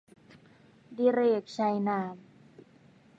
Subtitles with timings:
[0.97, 2.15] ดิเรก ชัยนาม